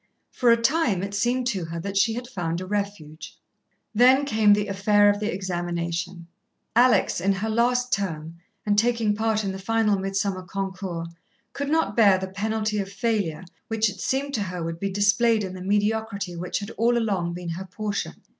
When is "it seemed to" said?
1.03-1.65, 13.91-14.41